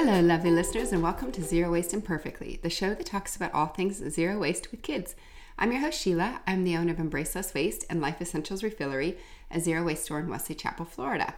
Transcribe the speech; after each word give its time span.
Hello, 0.00 0.20
lovely 0.20 0.52
listeners, 0.52 0.92
and 0.92 1.02
welcome 1.02 1.32
to 1.32 1.42
Zero 1.42 1.72
Waste 1.72 1.92
Imperfectly, 1.92 2.60
the 2.62 2.70
show 2.70 2.94
that 2.94 3.04
talks 3.04 3.34
about 3.34 3.52
all 3.52 3.66
things 3.66 3.96
zero 3.96 4.38
waste 4.38 4.70
with 4.70 4.80
kids. 4.80 5.16
I'm 5.58 5.72
your 5.72 5.80
host, 5.80 6.00
Sheila. 6.00 6.40
I'm 6.46 6.62
the 6.62 6.76
owner 6.76 6.92
of 6.92 7.00
Embrace 7.00 7.34
Less 7.34 7.52
Waste 7.52 7.84
and 7.90 8.00
Life 8.00 8.20
Essentials 8.22 8.62
Refillery, 8.62 9.16
a 9.50 9.58
zero 9.58 9.82
waste 9.82 10.04
store 10.04 10.20
in 10.20 10.28
Wesley 10.28 10.54
Chapel, 10.54 10.84
Florida. 10.84 11.34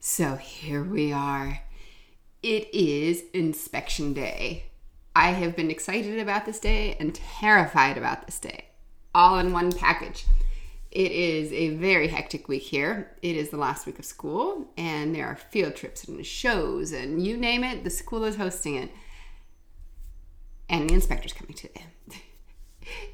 So 0.00 0.34
here 0.34 0.82
we 0.82 1.12
are. 1.12 1.60
It 2.42 2.68
is 2.74 3.22
inspection 3.32 4.12
day. 4.12 4.64
I 5.14 5.30
have 5.30 5.54
been 5.54 5.70
excited 5.70 6.18
about 6.18 6.46
this 6.46 6.58
day 6.58 6.96
and 6.98 7.14
terrified 7.14 7.96
about 7.96 8.26
this 8.26 8.40
day, 8.40 8.64
all 9.14 9.38
in 9.38 9.52
one 9.52 9.70
package. 9.70 10.26
It 10.92 11.10
is 11.10 11.50
a 11.54 11.70
very 11.76 12.06
hectic 12.06 12.48
week 12.48 12.64
here. 12.64 13.16
It 13.22 13.34
is 13.34 13.48
the 13.48 13.56
last 13.56 13.86
week 13.86 13.98
of 13.98 14.04
school, 14.04 14.66
and 14.76 15.14
there 15.14 15.26
are 15.26 15.36
field 15.36 15.74
trips 15.74 16.04
and 16.04 16.24
shows, 16.24 16.92
and 16.92 17.24
you 17.24 17.38
name 17.38 17.64
it, 17.64 17.82
the 17.82 17.88
school 17.88 18.24
is 18.24 18.36
hosting 18.36 18.74
it. 18.74 18.90
And 20.68 20.90
the 20.90 20.94
inspector's 20.94 21.32
coming 21.32 21.54
today. 21.54 21.86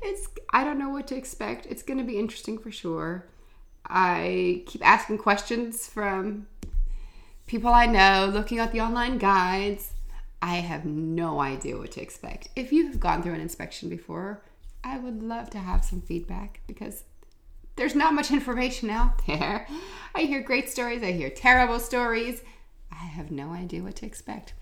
it's 0.03 0.27
I 0.53 0.65
don't 0.65 0.81
know 0.81 0.89
what 0.89 1.07
to 1.09 1.17
expect. 1.17 1.67
It's 1.67 1.85
going 1.85 1.99
to 1.99 2.05
be 2.05 2.19
interesting 2.19 2.59
for 2.59 2.73
sure. 2.73 3.29
I 3.87 4.65
keep 4.67 4.85
asking 4.85 5.19
questions 5.19 5.87
from 5.87 6.49
people 7.47 7.73
I 7.73 7.87
know, 7.87 8.29
looking 8.33 8.59
at 8.59 8.73
the 8.73 8.81
online 8.81 9.19
guides. 9.19 9.93
I 10.43 10.57
have 10.57 10.85
no 10.85 11.41
idea 11.41 11.79
what 11.79 11.93
to 11.93 12.03
expect. 12.03 12.49
If 12.57 12.73
you 12.73 12.89
have 12.89 12.99
gone 12.99 13.23
through 13.23 13.35
an 13.35 13.41
inspection 13.41 13.89
before, 13.89 14.43
I 14.83 14.99
would 14.99 15.23
love 15.23 15.49
to 15.51 15.59
have 15.59 15.85
some 15.85 16.01
feedback 16.01 16.61
because 16.67 17.05
there's 17.79 17.95
not 17.95 18.13
much 18.13 18.31
information 18.31 18.91
out 18.91 19.25
there. 19.27 19.67
I 20.15 20.23
hear 20.23 20.43
great 20.43 20.69
stories, 20.69 21.03
I 21.03 21.13
hear 21.13 21.31
terrible 21.31 21.81
stories. 21.81 22.43
I 22.93 23.05
have 23.05 23.31
no 23.31 23.53
idea 23.53 23.83
what 23.83 23.97
to 23.97 24.07
expect. 24.07 24.53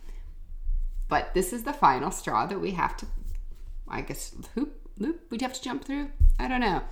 But 1.09 1.35
this 1.35 1.53
is 1.53 1.65
the 1.65 1.73
final 1.73 2.11
straw 2.11 2.47
that 2.47 2.61
we 2.61 2.73
have 2.73 2.97
to, 2.99 3.07
I 3.89 4.03
guess, 4.03 4.35
hoop, 4.55 4.89
loop, 4.99 5.23
we'd 5.31 5.41
have 5.41 5.55
to 5.55 5.63
jump 5.63 5.85
through. 5.85 6.11
I 6.39 6.47
don't 6.47 6.61
know. 6.61 6.83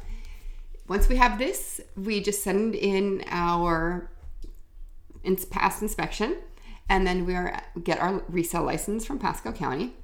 Once 0.89 1.09
we 1.09 1.17
have 1.17 1.39
this, 1.39 1.81
we 1.97 2.23
just 2.23 2.43
send 2.43 2.75
in 2.75 3.25
our 3.29 4.11
past 5.51 5.83
inspection, 5.83 6.37
and 6.89 7.07
then 7.07 7.27
we 7.27 7.35
are 7.35 7.61
get 7.83 7.99
our 7.99 8.23
resale 8.29 8.63
license 8.63 9.05
from 9.05 9.19
Pasco 9.19 9.51
County, 9.51 9.95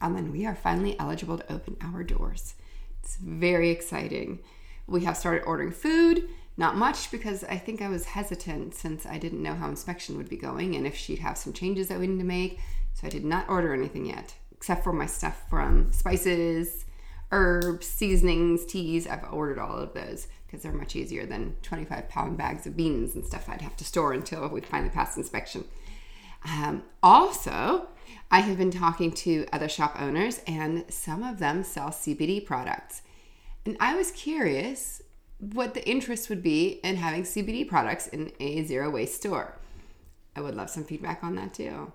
and 0.00 0.14
then 0.14 0.30
we 0.30 0.46
are 0.46 0.54
finally 0.54 0.98
eligible 0.98 1.38
to 1.38 1.52
open 1.52 1.76
our 1.80 2.04
doors. 2.04 2.54
It's 3.02 3.16
very 3.16 3.70
exciting 3.70 4.40
we 4.86 5.04
have 5.04 5.16
started 5.16 5.44
ordering 5.44 5.72
food. 5.72 6.28
Not 6.56 6.76
much 6.76 7.10
because 7.10 7.42
I 7.44 7.58
think 7.58 7.82
I 7.82 7.88
was 7.88 8.04
hesitant 8.04 8.74
since 8.74 9.06
I 9.06 9.18
didn't 9.18 9.42
know 9.42 9.54
how 9.54 9.68
inspection 9.68 10.16
would 10.16 10.28
be 10.28 10.36
going 10.36 10.76
and 10.76 10.86
if 10.86 10.96
she'd 10.96 11.18
have 11.18 11.36
some 11.36 11.52
changes 11.52 11.88
that 11.88 11.98
we 11.98 12.06
need 12.06 12.18
to 12.18 12.24
make. 12.24 12.60
So 12.92 13.06
I 13.06 13.10
did 13.10 13.24
not 13.24 13.48
order 13.48 13.74
anything 13.74 14.06
yet, 14.06 14.34
except 14.52 14.84
for 14.84 14.92
my 14.92 15.06
stuff 15.06 15.42
from 15.50 15.92
spices, 15.92 16.84
herbs, 17.32 17.88
seasonings, 17.88 18.64
teas. 18.64 19.08
I've 19.08 19.24
ordered 19.32 19.58
all 19.58 19.76
of 19.76 19.94
those 19.94 20.28
because 20.46 20.62
they're 20.62 20.72
much 20.72 20.94
easier 20.94 21.26
than 21.26 21.56
25 21.62 22.08
pound 22.08 22.38
bags 22.38 22.66
of 22.66 22.76
beans 22.76 23.16
and 23.16 23.26
stuff 23.26 23.48
I'd 23.48 23.62
have 23.62 23.76
to 23.78 23.84
store 23.84 24.12
until 24.12 24.48
we 24.48 24.60
finally 24.60 24.90
pass 24.90 25.16
inspection. 25.16 25.64
Um, 26.44 26.84
also, 27.02 27.88
I 28.30 28.40
have 28.40 28.58
been 28.58 28.70
talking 28.70 29.10
to 29.12 29.46
other 29.52 29.68
shop 29.68 29.96
owners, 29.98 30.40
and 30.46 30.84
some 30.88 31.22
of 31.22 31.38
them 31.38 31.64
sell 31.64 31.88
CBD 31.88 32.44
products. 32.44 33.02
And 33.66 33.76
I 33.80 33.96
was 33.96 34.10
curious 34.10 35.02
what 35.38 35.74
the 35.74 35.86
interest 35.88 36.28
would 36.28 36.42
be 36.42 36.80
in 36.84 36.96
having 36.96 37.22
CBD 37.22 37.68
products 37.68 38.06
in 38.08 38.32
a 38.40 38.62
zero 38.64 38.90
waste 38.90 39.16
store. 39.16 39.58
I 40.36 40.40
would 40.40 40.54
love 40.54 40.70
some 40.70 40.84
feedback 40.84 41.22
on 41.22 41.34
that 41.36 41.54
too. 41.54 41.92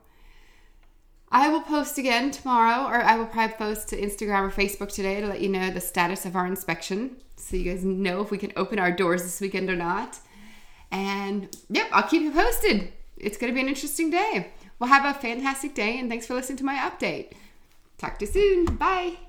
I 1.31 1.49
will 1.49 1.61
post 1.61 1.97
again 1.97 2.31
tomorrow, 2.31 2.87
or 2.87 3.03
I 3.03 3.15
will 3.15 3.27
probably 3.27 3.55
post 3.55 3.89
to 3.89 4.01
Instagram 4.01 4.47
or 4.47 4.49
Facebook 4.49 4.91
today 4.91 5.21
to 5.21 5.27
let 5.27 5.41
you 5.41 5.49
know 5.49 5.69
the 5.69 5.81
status 5.81 6.25
of 6.25 6.35
our 6.35 6.47
inspection 6.47 7.17
so 7.35 7.55
you 7.55 7.71
guys 7.71 7.85
know 7.85 8.21
if 8.21 8.31
we 8.31 8.37
can 8.37 8.51
open 8.55 8.79
our 8.79 8.91
doors 8.91 9.23
this 9.23 9.39
weekend 9.39 9.69
or 9.69 9.75
not. 9.75 10.19
And 10.91 11.55
yep, 11.69 11.87
I'll 11.91 12.07
keep 12.07 12.23
you 12.23 12.31
posted. 12.31 12.91
It's 13.17 13.37
going 13.37 13.51
to 13.51 13.55
be 13.55 13.61
an 13.61 13.67
interesting 13.67 14.09
day. 14.09 14.51
Well, 14.79 14.89
have 14.89 15.05
a 15.05 15.19
fantastic 15.19 15.75
day, 15.75 15.99
and 15.99 16.09
thanks 16.09 16.25
for 16.25 16.33
listening 16.33 16.57
to 16.57 16.65
my 16.65 16.75
update. 16.75 17.33
Talk 17.97 18.17
to 18.19 18.25
you 18.25 18.31
soon. 18.31 18.65
Bye. 18.77 19.28